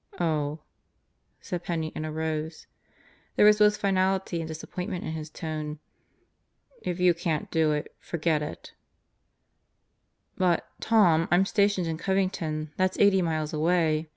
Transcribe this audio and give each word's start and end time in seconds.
.""Oh," 0.18 0.60
said 1.42 1.62
Penney 1.62 1.92
and 1.94 2.06
arose. 2.06 2.66
There 3.36 3.44
was 3.44 3.58
both 3.58 3.76
finality 3.76 4.40
and 4.40 4.48
disappointment 4.48 5.04
in 5.04 5.12
his 5.12 5.28
tone. 5.28 5.78
"If 6.80 6.98
you 7.00 7.12
can't 7.12 7.50
do 7.50 7.72
it, 7.72 7.94
forget 8.00 8.40
it." 8.40 8.72
"But, 10.38 10.66
Tom, 10.80 11.28
I'm 11.30 11.44
stationed 11.44 11.86
in 11.86 11.98
Covington. 11.98 12.72
That's 12.78 12.98
eighty 12.98 13.20
miles 13.20 13.52
away." 13.52 14.08